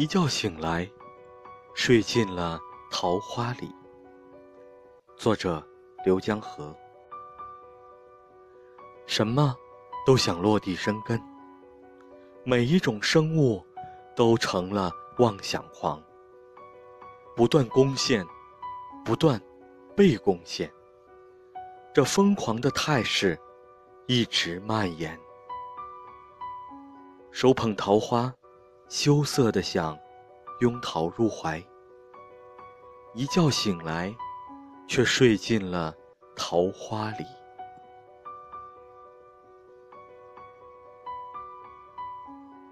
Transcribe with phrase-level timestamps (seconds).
[0.00, 0.90] 一觉醒来，
[1.74, 2.58] 睡进了
[2.90, 3.70] 桃花里。
[5.14, 5.62] 作者：
[6.06, 6.74] 刘江河。
[9.04, 9.54] 什么
[10.06, 11.22] 都想落地生根，
[12.44, 13.62] 每一种生物
[14.16, 16.02] 都成了妄想狂，
[17.36, 18.26] 不断攻陷，
[19.04, 19.38] 不断
[19.94, 20.72] 被攻陷。
[21.92, 23.38] 这疯狂的态势
[24.06, 25.20] 一直蔓延。
[27.30, 28.34] 手捧桃花。
[28.90, 29.96] 羞涩的想
[30.58, 31.62] 拥桃入怀，
[33.14, 34.12] 一觉醒来，
[34.88, 35.94] 却睡进了
[36.34, 37.24] 桃花里。